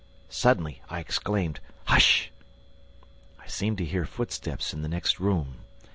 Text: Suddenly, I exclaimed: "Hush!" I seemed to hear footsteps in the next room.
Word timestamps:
Suddenly, 0.31 0.81
I 0.89 0.99
exclaimed: 0.99 1.59
"Hush!" 1.85 2.31
I 3.39 3.45
seemed 3.45 3.77
to 3.77 3.85
hear 3.85 4.07
footsteps 4.07 4.73
in 4.73 4.81
the 4.81 4.89
next 4.89 5.19
room. 5.19 5.57